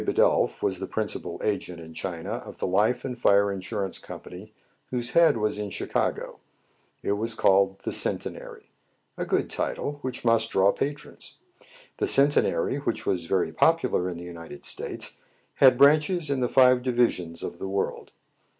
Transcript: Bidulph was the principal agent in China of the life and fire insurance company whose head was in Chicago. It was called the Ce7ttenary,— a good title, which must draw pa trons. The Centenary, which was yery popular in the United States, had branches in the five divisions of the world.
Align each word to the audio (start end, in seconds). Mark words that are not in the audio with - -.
Bidulph 0.03 0.63
was 0.63 0.79
the 0.79 0.87
principal 0.87 1.39
agent 1.43 1.79
in 1.79 1.93
China 1.93 2.31
of 2.43 2.57
the 2.57 2.65
life 2.65 3.05
and 3.05 3.15
fire 3.15 3.51
insurance 3.51 3.99
company 3.99 4.51
whose 4.89 5.11
head 5.11 5.37
was 5.37 5.59
in 5.59 5.69
Chicago. 5.69 6.39
It 7.03 7.11
was 7.11 7.35
called 7.35 7.77
the 7.81 7.91
Ce7ttenary,— 7.91 8.63
a 9.19 9.27
good 9.27 9.47
title, 9.47 9.99
which 10.01 10.25
must 10.25 10.49
draw 10.49 10.71
pa 10.71 10.85
trons. 10.85 11.35
The 11.97 12.07
Centenary, 12.07 12.77
which 12.77 13.05
was 13.05 13.27
yery 13.27 13.55
popular 13.55 14.09
in 14.09 14.17
the 14.17 14.23
United 14.23 14.65
States, 14.65 15.17
had 15.57 15.77
branches 15.77 16.31
in 16.31 16.39
the 16.39 16.49
five 16.49 16.81
divisions 16.81 17.43
of 17.43 17.59
the 17.59 17.67
world. 17.69 18.11